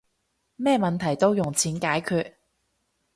[0.55, 2.33] 咩問題都用錢解決